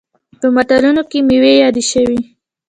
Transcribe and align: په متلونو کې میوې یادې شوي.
په 0.39 0.47
متلونو 0.55 1.01
کې 1.09 1.19
میوې 1.27 1.53
یادې 1.63 1.83
شوي. 1.91 2.19